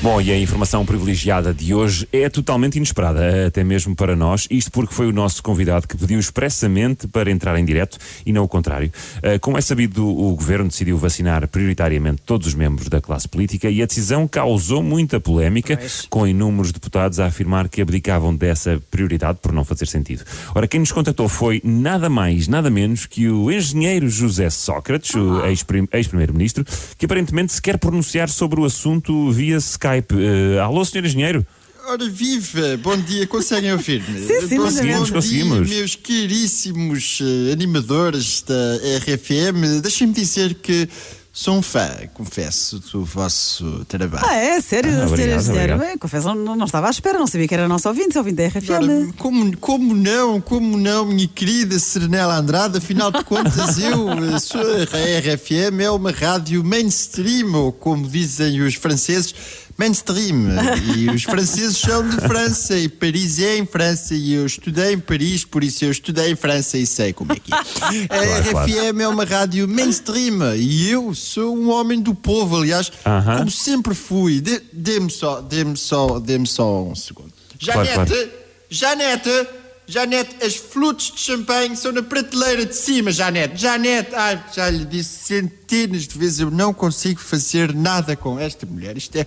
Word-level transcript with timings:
Bom, 0.00 0.20
e 0.20 0.30
a 0.30 0.38
informação 0.38 0.86
privilegiada 0.86 1.52
de 1.52 1.74
hoje 1.74 2.08
é 2.12 2.28
totalmente 2.28 2.76
inesperada, 2.76 3.48
até 3.48 3.64
mesmo 3.64 3.96
para 3.96 4.14
nós. 4.14 4.46
Isto 4.48 4.70
porque 4.70 4.94
foi 4.94 5.08
o 5.08 5.12
nosso 5.12 5.42
convidado 5.42 5.88
que 5.88 5.96
pediu 5.96 6.20
expressamente 6.20 7.08
para 7.08 7.28
entrar 7.32 7.58
em 7.58 7.64
direto 7.64 7.98
e 8.24 8.32
não 8.32 8.44
o 8.44 8.48
contrário. 8.48 8.92
Uh, 9.16 9.40
como 9.40 9.58
é 9.58 9.60
sabido, 9.60 10.06
o 10.06 10.36
governo 10.36 10.68
decidiu 10.68 10.96
vacinar 10.96 11.48
prioritariamente 11.48 12.22
todos 12.24 12.46
os 12.46 12.54
membros 12.54 12.88
da 12.88 13.00
classe 13.00 13.28
política 13.28 13.68
e 13.68 13.82
a 13.82 13.86
decisão 13.86 14.28
causou 14.28 14.84
muita 14.84 15.18
polémica, 15.18 15.76
Pois. 15.76 16.06
com 16.08 16.24
inúmeros 16.24 16.70
deputados 16.70 17.18
a 17.18 17.26
afirmar 17.26 17.68
que 17.68 17.82
abdicavam 17.82 18.32
dessa 18.36 18.80
prioridade 18.92 19.40
por 19.42 19.52
não 19.52 19.64
fazer 19.64 19.86
sentido. 19.86 20.22
Ora, 20.54 20.68
quem 20.68 20.78
nos 20.78 20.92
contactou 20.92 21.28
foi 21.28 21.60
nada 21.64 22.08
mais, 22.08 22.46
nada 22.46 22.70
menos 22.70 23.04
que 23.04 23.28
o 23.28 23.50
engenheiro 23.50 24.08
José 24.08 24.48
Sócrates, 24.48 25.12
o 25.16 25.44
ex-prim- 25.46 25.88
ex-primeiro-ministro, 25.92 26.64
que 26.96 27.04
aparentemente 27.04 27.52
se 27.52 27.60
quer 27.60 27.78
pronunciar 27.78 28.28
sobre 28.28 28.60
o 28.60 28.64
assunto 28.64 29.32
via 29.32 29.56
Skype. 29.56 29.87
Uh, 29.96 30.60
alô, 30.62 30.84
senhor 30.84 31.04
engenheiro? 31.06 31.46
Ora 31.88 32.06
viva, 32.10 32.76
bom 32.82 32.96
dia, 32.98 33.26
conseguem 33.26 33.72
ouvir-me? 33.72 34.20
Sim, 34.20 34.46
sim, 34.46 34.56
bom, 34.58 34.64
conseguimos, 34.64 35.08
bom 35.08 35.14
conseguimos. 35.16 35.66
dia, 35.68 35.78
meus 35.78 35.96
caríssimos 35.96 37.18
eh, 37.22 37.52
animadores 37.52 38.42
da 38.46 38.76
RFM. 38.98 39.80
Deixem-me 39.82 40.12
dizer 40.12 40.52
que 40.56 40.86
sou 41.32 41.54
um 41.54 41.62
fã, 41.62 41.88
confesso, 42.12 42.78
do 42.92 43.04
vosso 43.06 43.86
trabalho. 43.86 44.26
Ah, 44.28 44.34
é? 44.36 44.60
Sério, 44.60 44.90
Ah, 44.90 45.08
senhor 45.08 45.12
obrigado, 45.40 45.98
confesso, 45.98 46.34
não, 46.34 46.56
não 46.56 46.66
estava 46.66 46.88
à 46.88 46.90
espera, 46.90 47.18
não 47.18 47.26
sabia 47.26 47.48
que 47.48 47.54
era 47.54 47.66
nosso 47.68 47.88
ouvinte, 47.88 48.18
ouvinte 48.18 48.36
da 48.36 48.42
Ora, 48.44 48.84
RFM. 48.84 49.12
como, 49.16 49.56
como 49.56 49.94
não, 49.94 50.40
como 50.42 50.76
não, 50.76 51.06
minha 51.06 51.28
querida 51.28 51.78
Serenela 51.78 52.36
Andrade, 52.36 52.78
afinal 52.78 53.10
de 53.10 53.24
contas 53.24 53.78
eu 53.80 54.38
sou 54.40 54.60
a 54.60 55.20
RFM, 55.20 55.80
é 55.80 55.90
uma 55.90 56.10
rádio 56.10 56.62
mainstream, 56.62 57.54
ou 57.54 57.72
como 57.72 58.06
dizem 58.06 58.60
os 58.60 58.74
franceses, 58.74 59.32
mainstream. 59.78 60.48
E 60.96 61.08
os 61.08 61.22
franceses 61.22 61.76
são 61.78 62.06
de 62.06 62.16
França, 62.16 62.76
e 62.76 62.88
Paris 62.88 63.38
é 63.38 63.56
em 63.56 63.64
França, 63.64 64.14
e 64.14 64.34
eu 64.34 64.44
estudei 64.44 64.92
em 64.94 64.98
Paris, 64.98 65.44
por 65.44 65.62
isso 65.62 65.84
eu 65.84 65.90
estudei 65.90 66.32
em 66.32 66.36
França 66.36 66.76
e 66.76 66.86
sei 66.86 67.12
como 67.12 67.32
é 67.32 67.36
que 67.36 67.52
é. 67.54 67.56
A 67.58 67.62
Claro, 68.08 68.50
claro. 68.50 68.70
RFM 68.70 69.00
é 69.00 69.08
uma 69.08 69.24
rádio 69.24 69.68
mainstream, 69.68 70.56
e 70.56 70.90
eu 70.90 71.14
sou 71.14 71.56
um 71.56 71.70
homem 71.70 72.00
do 72.00 72.14
povo, 72.14 72.56
aliás, 72.56 72.90
Aham. 73.06 73.38
como 73.38 73.50
sempre 73.50 73.94
fui. 73.94 74.40
Dê- 74.40 74.60
Dê-me 74.72 75.10
só, 75.10 75.40
dê-me 75.40 75.76
só, 75.76 76.18
dê-me 76.18 76.46
só 76.46 76.82
um 76.84 76.94
segundo. 76.94 77.32
Claro, 77.64 77.84
Janete, 77.84 78.10
claro. 78.12 78.30
Janete, 78.70 79.46
Janete, 79.90 80.44
as 80.44 80.54
flutes 80.54 81.10
de 81.12 81.18
champanhe 81.20 81.74
são 81.74 81.90
na 81.92 82.02
prateleira 82.02 82.66
de 82.66 82.76
cima, 82.76 83.10
Janete. 83.10 83.56
Janete, 83.56 84.14
ai, 84.14 84.44
já 84.54 84.68
lhe 84.68 84.84
disse 84.84 85.24
centenas 85.24 86.06
de 86.06 86.18
vezes, 86.18 86.40
eu 86.40 86.50
não 86.50 86.74
consigo 86.74 87.18
fazer 87.18 87.74
nada 87.74 88.14
com 88.14 88.38
esta 88.38 88.66
mulher. 88.66 88.98
Isto 88.98 89.16
é, 89.16 89.26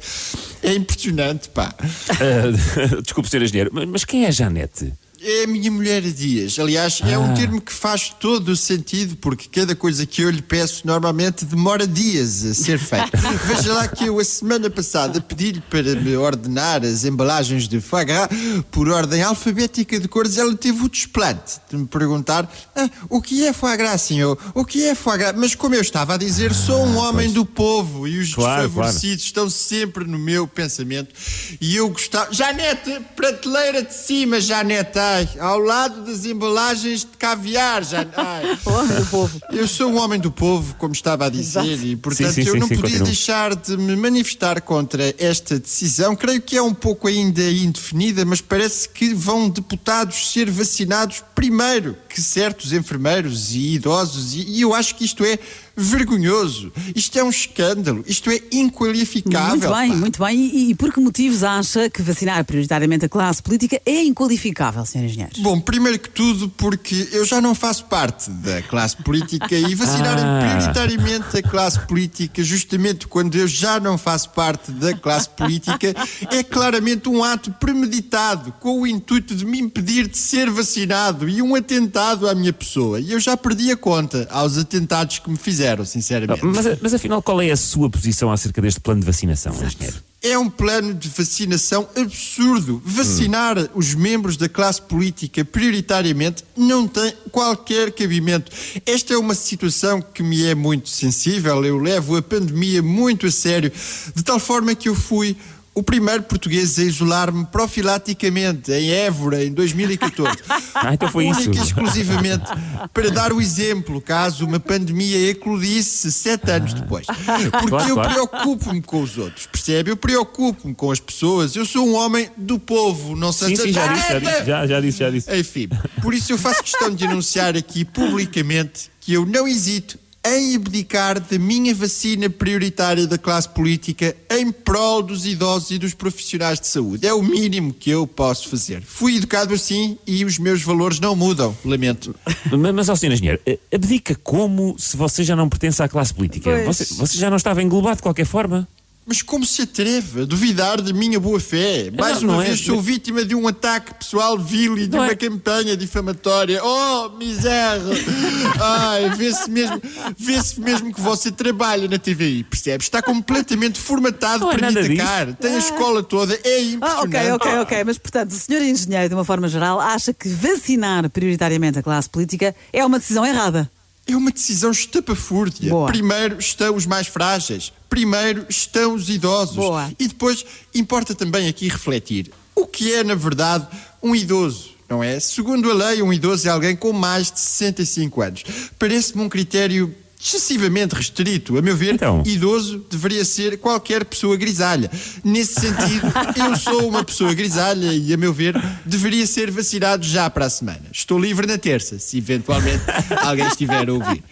é 0.61 0.73
impressionante, 0.73 1.49
pá. 1.49 1.73
Uh, 1.81 3.01
desculpe, 3.01 3.27
senhor 3.27 3.43
engenheiro, 3.43 3.71
mas- 3.87 4.05
quem 4.05 4.25
é 4.25 4.31
Janete? 4.31 4.93
É 5.23 5.43
a 5.43 5.47
minha 5.47 5.69
mulher 5.69 6.01
Dias. 6.01 6.57
Aliás, 6.57 6.99
é 7.05 7.15
um 7.15 7.35
termo 7.35 7.61
que 7.61 7.71
faz 7.71 8.09
todo 8.19 8.49
o 8.49 8.55
sentido, 8.55 9.15
porque 9.17 9.47
cada 9.47 9.75
coisa 9.75 10.03
que 10.03 10.23
eu 10.23 10.31
lhe 10.31 10.41
peço 10.41 10.81
normalmente 10.87 11.45
demora 11.45 11.85
dias 11.85 12.43
a 12.43 12.53
ser 12.55 12.79
feita. 12.79 13.11
Veja 13.45 13.71
lá 13.71 13.87
que 13.87 14.07
eu, 14.07 14.19
a 14.19 14.23
semana 14.25 14.67
passada, 14.67 15.21
pedi-lhe 15.21 15.61
para 15.61 15.93
me 15.95 16.15
ordenar 16.17 16.83
as 16.83 17.03
embalagens 17.05 17.67
de 17.67 17.79
foie 17.79 18.03
gras 18.05 18.29
por 18.71 18.89
ordem 18.89 19.21
alfabética 19.21 19.99
de 19.99 20.07
cores. 20.07 20.39
Ela 20.39 20.55
teve 20.55 20.83
o 20.83 20.89
desplante 20.89 21.61
de 21.69 21.77
me 21.77 21.85
perguntar 21.85 22.51
"Ah, 22.75 22.89
o 23.07 23.21
que 23.21 23.45
é 23.45 23.53
foie 23.53 23.77
gras, 23.77 24.01
senhor? 24.01 24.35
O 24.55 24.65
que 24.65 24.85
é 24.85 24.95
foie 24.95 25.19
gras? 25.19 25.35
Mas 25.37 25.53
como 25.53 25.75
eu 25.75 25.81
estava 25.81 26.15
a 26.15 26.17
dizer, 26.17 26.51
sou 26.51 26.83
um 26.83 26.97
homem 26.97 27.31
do 27.31 27.45
povo 27.45 28.07
e 28.07 28.17
os 28.17 28.33
Claro, 28.33 28.63
desfavorecidos 28.63 29.23
estão 29.25 29.47
sempre 29.51 30.03
no 30.03 30.17
meu 30.17 30.47
pensamento. 30.47 31.13
E 31.61 31.75
eu 31.75 31.89
gostava. 31.89 32.33
Janete, 32.33 32.99
prateleira 33.15 33.83
de 33.83 33.93
cima, 33.93 34.41
Janete, 34.41 34.97
ai, 35.11 35.29
ao 35.39 35.59
lado 35.59 36.05
das 36.05 36.25
embalagens 36.25 37.01
de 37.01 37.17
caviar, 37.17 37.83
Janete. 37.83 38.13
Ai. 38.17 38.57
Homem 38.65 38.97
do 38.97 39.05
povo. 39.07 39.41
Eu 39.51 39.67
sou 39.67 39.89
um 39.91 39.97
homem 39.97 40.19
do 40.19 40.31
povo, 40.31 40.75
como 40.75 40.93
estava 40.93 41.25
a 41.25 41.29
dizer, 41.29 41.59
Exato. 41.59 41.85
e 41.85 41.95
portanto 41.95 42.33
Sim, 42.33 42.43
sim, 42.43 42.49
eu 42.49 42.55
não 42.55 42.67
sim, 42.67 42.75
podia 42.75 42.81
continua. 42.99 43.05
deixar 43.05 43.55
de 43.55 43.77
me 43.77 43.95
manifestar 43.95 44.61
contra 44.61 45.13
esta 45.17 45.59
decisão. 45.59 46.15
Creio 46.15 46.41
que 46.41 46.57
é 46.57 46.61
um 46.61 46.73
pouco 46.73 47.07
ainda 47.07 47.41
indefinida, 47.41 48.23
mas 48.25 48.41
parece 48.41 48.87
que 48.89 49.13
vão 49.13 49.49
deputados 49.49 50.31
ser 50.31 50.49
vacinados 50.49 51.23
primeiro 51.35 51.97
que 52.07 52.21
certos 52.21 52.73
enfermeiros 52.73 53.51
e 53.51 53.75
idosos, 53.75 54.33
e, 54.33 54.41
e 54.41 54.61
eu 54.61 54.73
acho 54.73 54.95
que 54.95 55.05
isto 55.05 55.23
é 55.23 55.37
vergonhoso. 55.81 56.71
Isto 56.95 57.19
é 57.19 57.23
um 57.23 57.29
escândalo. 57.29 58.03
Isto 58.07 58.29
é 58.29 58.39
inqualificável. 58.51 59.49
Muito 59.49 59.69
bem, 59.69 59.89
pá. 59.89 59.95
muito 59.95 60.23
bem. 60.23 60.37
E, 60.37 60.69
e 60.71 60.75
por 60.75 60.93
que 60.93 60.99
motivos 60.99 61.43
acha 61.43 61.89
que 61.89 62.01
vacinar 62.01 62.43
prioritariamente 62.45 63.05
a 63.05 63.09
classe 63.09 63.41
política 63.41 63.81
é 63.85 64.03
inqualificável, 64.03 64.85
senhor 64.85 65.05
engenheiro? 65.05 65.33
Bom, 65.39 65.59
primeiro 65.59 65.99
que 65.99 66.09
tudo, 66.09 66.49
porque 66.49 67.09
eu 67.11 67.25
já 67.25 67.41
não 67.41 67.53
faço 67.55 67.85
parte 67.85 68.29
da 68.29 68.61
classe 68.61 68.97
política 68.97 69.55
e 69.55 69.75
vacinarem 69.75 70.23
Ah. 70.31 70.39
prioritariamente 70.57 71.37
a 71.37 71.41
classe 71.41 71.79
política, 71.87 72.43
justamente 72.43 73.07
quando 73.07 73.35
eu 73.35 73.47
já 73.47 73.79
não 73.79 73.97
faço 73.97 74.29
parte 74.29 74.71
da 74.71 74.93
classe 74.93 75.29
política, 75.29 75.93
é 76.29 76.43
claramente 76.43 77.09
um 77.09 77.23
ato 77.23 77.51
premeditado, 77.59 78.51
com 78.59 78.81
o 78.81 78.87
intuito 78.87 79.35
de 79.35 79.45
me 79.45 79.59
impedir 79.59 80.07
de 80.07 80.17
ser 80.17 80.49
vacinado 80.49 81.27
e 81.27 81.41
um 81.41 81.55
atentado 81.55 82.27
à 82.29 82.35
minha 82.35 82.53
pessoa. 82.53 82.99
E 82.99 83.11
eu 83.11 83.19
já 83.19 83.35
perdi 83.35 83.71
a 83.71 83.77
conta 83.77 84.27
aos 84.31 84.57
atentados 84.57 85.19
que 85.19 85.29
me 85.29 85.37
fizeram, 85.37 85.70
sinceramente. 85.85 86.43
Mas, 86.43 86.79
mas 86.81 86.93
afinal, 86.93 87.21
qual 87.21 87.41
é 87.41 87.51
a 87.51 87.57
sua 87.57 87.89
posição 87.89 88.31
acerca 88.31 88.61
deste 88.61 88.79
plano 88.79 89.01
de 89.01 89.05
vacinação, 89.05 89.53
engenheiro? 89.53 89.97
É 90.23 90.37
um 90.37 90.49
plano 90.49 90.93
de 90.93 91.09
vacinação 91.09 91.89
absurdo. 91.95 92.81
Vacinar 92.85 93.57
os 93.73 93.95
membros 93.95 94.37
da 94.37 94.47
classe 94.47 94.79
política 94.81 95.43
prioritariamente 95.43 96.43
não 96.55 96.87
tem 96.87 97.13
qualquer 97.31 97.91
cabimento. 97.91 98.51
Esta 98.85 99.15
é 99.15 99.17
uma 99.17 99.33
situação 99.33 100.01
que 100.01 100.21
me 100.21 100.45
é 100.45 100.53
muito 100.53 100.89
sensível. 100.89 101.65
Eu 101.65 101.79
levo 101.79 102.15
a 102.15 102.21
pandemia 102.21 102.83
muito 102.83 103.25
a 103.25 103.31
sério, 103.31 103.71
de 104.15 104.23
tal 104.23 104.39
forma 104.39 104.75
que 104.75 104.89
eu 104.89 104.95
fui 104.95 105.35
o 105.73 105.81
primeiro 105.81 106.23
português 106.23 106.77
a 106.77 106.83
isolar-me 106.83 107.45
profilaticamente 107.45 108.71
em 108.73 108.91
Évora 108.91 109.43
em 109.43 109.53
2014. 109.53 110.37
Ah, 110.73 110.93
então 110.93 111.09
foi 111.11 111.27
isso. 111.27 111.41
Única 111.41 111.59
e 111.59 111.63
exclusivamente 111.65 112.45
para 112.93 113.11
dar 113.11 113.33
o 113.33 113.41
exemplo, 113.41 114.01
caso 114.01 114.45
uma 114.45 114.59
pandemia 114.59 115.29
eclodisse 115.29 116.11
sete 116.11 116.49
anos 116.49 116.73
depois. 116.73 117.05
Porque 117.51 117.67
Claro, 117.67 117.89
eu 117.89 117.95
claro. 117.95 118.09
preocupo-me 118.09 118.81
com 118.81 119.01
os 119.01 119.17
outros, 119.17 119.47
percebe? 119.47 119.91
Eu 119.91 119.97
preocupo-me 119.97 120.73
com 120.73 120.89
as 120.89 120.99
pessoas. 120.99 121.55
Eu 121.55 121.65
sou 121.65 121.87
um 121.87 121.93
homem 121.95 122.29
do 122.37 122.57
povo, 122.57 123.15
não 123.15 123.31
sei 123.31 123.55
sim, 123.55 123.71
já 123.73 123.87
disse, 123.87 124.07
já 124.07 124.19
disse, 124.19 124.45
já, 124.45 124.67
já 124.67 124.81
disse, 124.81 124.97
já 124.99 125.09
disse. 125.09 125.39
Enfim, 125.39 125.69
por 126.01 126.13
isso 126.13 126.31
eu 126.31 126.37
faço 126.37 126.63
questão 126.63 126.89
de 126.93 127.05
anunciar 127.05 127.55
aqui 127.55 127.83
publicamente 127.85 128.89
que 129.01 129.13
eu 129.13 129.25
não 129.25 129.47
hesito 129.47 129.99
em 130.23 130.55
abdicar 130.55 131.19
da 131.19 131.39
minha 131.39 131.73
vacina 131.73 132.29
prioritária 132.29 133.07
da 133.07 133.17
classe 133.17 133.49
política 133.49 134.15
em 134.29 134.51
prol 134.51 135.01
dos 135.01 135.25
idosos 135.25 135.71
e 135.71 135.77
dos 135.77 135.93
profissionais 135.93 136.59
de 136.59 136.67
saúde. 136.67 137.07
É 137.07 137.13
o 137.13 137.23
mínimo 137.23 137.73
que 137.73 137.89
eu 137.89 138.05
posso 138.05 138.49
fazer. 138.49 138.81
Fui 138.83 139.17
educado 139.17 139.53
assim 139.53 139.97
e 140.05 140.23
os 140.23 140.37
meus 140.37 140.61
valores 140.61 140.99
não 140.99 141.15
mudam, 141.15 141.55
lamento. 141.65 142.15
Mas, 142.51 142.73
mas 142.73 142.89
ó, 142.89 142.95
senhor 142.95 143.13
engenheiro, 143.13 143.39
eh, 143.45 143.57
abdica 143.73 144.15
como 144.15 144.75
se 144.77 144.97
você 144.97 145.23
já 145.23 145.35
não 145.35 145.47
pertence 145.47 145.81
à 145.81 145.87
classe 145.87 146.13
política? 146.13 146.63
Você, 146.65 146.85
você 146.95 147.17
já 147.17 147.29
não 147.29 147.37
estava 147.37 147.61
englobado 147.63 147.97
de 147.97 148.01
qualquer 148.01 148.25
forma? 148.25 148.67
Mas 149.03 149.21
como 149.23 149.43
se 149.45 149.63
atreve 149.63 150.21
a 150.21 150.25
duvidar 150.25 150.79
de 150.79 150.93
minha 150.93 151.19
boa 151.19 151.39
fé? 151.39 151.89
Mais 151.99 152.21
Não, 152.21 152.29
uma 152.29 152.33
não 152.35 152.41
é- 152.43 152.45
vez 152.47 152.59
sou 152.61 152.79
vítima 152.79 153.25
de 153.25 153.33
um 153.33 153.47
ataque 153.47 153.95
pessoal 153.95 154.37
vil 154.37 154.77
e 154.77 154.85
de 154.87 154.95
Não 154.95 155.03
uma 155.03 155.11
é- 155.11 155.15
campanha 155.15 155.75
difamatória. 155.75 156.63
Oh, 156.63 157.09
miséria! 157.17 157.81
Ai, 158.61 159.09
vê-se 159.15 159.49
mesmo, 159.49 159.81
vê-se 160.17 160.59
mesmo 160.61 160.93
que 160.93 161.01
você 161.01 161.31
trabalha 161.31 161.87
na 161.87 161.97
TVI, 161.97 162.43
percebe? 162.43 162.83
Está 162.83 163.01
completamente 163.01 163.79
formatado 163.79 164.45
Não 164.45 164.51
é 164.51 164.57
para 164.57 164.67
me 164.69 164.73
nada 164.75 164.87
disso. 164.87 165.01
atacar. 165.01 165.33
Tem 165.35 165.55
a 165.55 165.59
escola 165.59 166.03
toda, 166.03 166.35
é 166.35 166.37
Ah, 166.57 166.61
impressionante. 166.61 167.07
ok, 167.17 167.31
ok, 167.31 167.51
ok. 167.59 167.83
Mas, 167.83 167.97
portanto, 167.97 168.31
o 168.31 168.35
senhor 168.35 168.61
engenheiro, 168.61 169.09
de 169.09 169.15
uma 169.15 169.25
forma 169.25 169.47
geral, 169.47 169.79
acha 169.79 170.13
que 170.13 170.29
vacinar 170.29 171.09
prioritariamente 171.09 171.79
a 171.79 171.83
classe 171.83 172.07
política 172.07 172.55
é 172.71 172.85
uma 172.85 172.99
decisão 172.99 173.25
errada. 173.25 173.69
É 174.07 174.15
uma 174.15 174.31
decisão 174.31 174.69
estapafúrdia. 174.71 175.69
Boa. 175.71 175.87
Primeiro 175.87 176.37
estão 176.39 176.75
os 176.75 176.85
mais 176.85 177.07
frágeis, 177.07 177.73
primeiro 177.91 178.45
estão 178.49 178.95
os 178.95 179.09
idosos. 179.09 179.57
Boa. 179.57 179.91
E 179.99 180.07
depois 180.07 180.45
importa 180.73 181.13
também 181.13 181.49
aqui 181.49 181.67
refletir 181.67 182.31
o 182.55 182.65
que 182.65 182.93
é, 182.93 183.03
na 183.03 183.15
verdade, 183.15 183.67
um 184.01 184.15
idoso. 184.15 184.71
Não 184.89 185.03
é? 185.03 185.19
Segundo 185.19 185.69
a 185.69 185.73
lei, 185.73 186.01
um 186.01 186.11
idoso 186.11 186.47
é 186.47 186.51
alguém 186.51 186.75
com 186.75 186.93
mais 186.93 187.31
de 187.31 187.39
65 187.39 188.21
anos. 188.21 188.43
Parece-me 188.79 189.21
um 189.23 189.29
critério 189.29 189.93
excessivamente 190.23 190.93
restrito. 190.95 191.57
A 191.57 191.61
meu 191.61 191.75
ver, 191.75 191.95
Então. 191.95 192.21
idoso 192.25 192.85
deveria 192.89 193.25
ser 193.25 193.57
qualquer 193.57 194.05
pessoa 194.05 194.35
grisalha. 194.37 194.89
Nesse 195.23 195.55
sentido, 195.59 196.07
eu 196.35 196.55
sou 196.55 196.87
uma 196.87 197.03
pessoa 197.03 197.33
grisalha 197.33 197.91
e, 197.91 198.13
a 198.13 198.17
meu 198.17 198.31
ver, 198.33 198.55
deveria 198.85 199.25
ser 199.25 199.49
vacinado 199.49 200.05
já 200.05 200.29
para 200.29 200.45
a 200.45 200.49
semana. 200.49 200.83
Estou 200.91 201.17
livre 201.19 201.47
na 201.47 201.57
terça, 201.57 201.97
se 201.97 202.17
eventualmente 202.17 202.83
alguém 203.21 203.47
estiver 203.47 203.89
a 203.89 203.93
ouvir. 203.93 204.23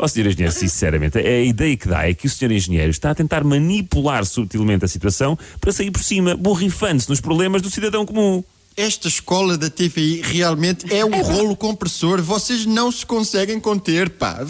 Ó 0.00 0.08
Sr. 0.08 0.26
Engenheiro, 0.26 0.52
sinceramente, 0.52 1.18
a 1.18 1.40
ideia 1.40 1.76
que 1.76 1.88
dá 1.88 2.08
é 2.08 2.14
que 2.14 2.26
o 2.26 2.30
Sr. 2.30 2.50
Engenheiro 2.52 2.90
está 2.90 3.10
a 3.12 3.14
tentar 3.14 3.44
manipular 3.44 4.24
subtilmente 4.24 4.84
a 4.84 4.88
situação 4.88 5.38
para 5.60 5.72
sair 5.72 5.90
por 5.90 6.02
cima, 6.02 6.36
borrifando-se 6.36 7.08
nos 7.08 7.20
problemas 7.20 7.62
do 7.62 7.70
cidadão 7.70 8.04
comum. 8.04 8.42
Esta 8.76 9.06
escola 9.06 9.56
da 9.56 9.70
TVI 9.70 10.20
realmente 10.24 10.92
é 10.92 11.04
um 11.04 11.22
rolo 11.22 11.54
compressor. 11.54 12.20
Vocês 12.20 12.66
não 12.66 12.90
se 12.90 13.06
conseguem 13.06 13.60
conter, 13.60 14.10
pá. 14.10 14.40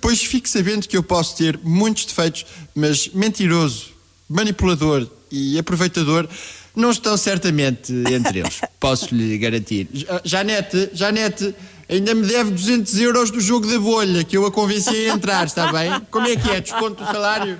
Pois 0.00 0.22
fique 0.24 0.48
sabendo 0.48 0.86
que 0.86 0.96
eu 0.96 1.02
posso 1.02 1.36
ter 1.36 1.58
muitos 1.64 2.04
defeitos, 2.04 2.46
mas 2.72 3.08
mentiroso, 3.12 3.86
manipulador 4.28 5.08
e 5.30 5.58
aproveitador 5.58 6.28
não 6.76 6.92
estão 6.92 7.16
certamente 7.16 7.92
entre 8.12 8.40
eles. 8.40 8.60
Posso 8.78 9.12
lhe 9.14 9.38
garantir. 9.38 9.88
Ja- 9.92 10.20
Janete, 10.24 10.90
Janete, 10.92 11.54
ainda 11.88 12.14
me 12.14 12.26
deve 12.26 12.50
200 12.52 12.98
euros 12.98 13.30
do 13.30 13.40
jogo 13.40 13.66
da 13.66 13.78
bolha 13.78 14.22
que 14.24 14.36
eu 14.36 14.44
a 14.46 14.50
convenci 14.52 15.08
a 15.08 15.14
entrar, 15.14 15.46
está 15.46 15.72
bem? 15.72 15.90
Como 16.10 16.26
é 16.28 16.34
que 16.36 16.50
é? 16.50 16.60
Desconto 16.60 17.02
o 17.02 17.06
salário? 17.06 17.58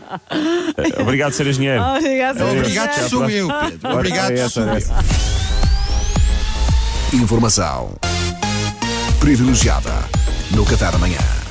Obrigado, 1.01 1.33
Sr. 1.33 1.47
Engenheiro. 1.49 1.83
Obrigado. 1.83 2.41
Obrigado, 2.43 3.09
sou 3.09 3.29
eu, 3.31 3.49
Pedro. 3.49 3.93
Obrigado, 3.95 4.33
Ora, 4.39 4.49
sou 4.49 4.63
eu. 4.65 4.79
Informação 7.15 7.93
privilegiada 9.21 9.93
no 10.51 10.65
Café 10.65 10.91
da 10.91 10.99
Manhã. 10.99 11.44